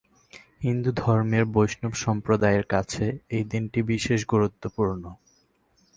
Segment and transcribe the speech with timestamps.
[0.63, 3.05] হিন্দুধর্মের বৈষ্ণব সম্প্রদায়ের কাছে
[3.35, 5.03] এই দিনটি বিশেষ গুরুত্বপূর্ণ।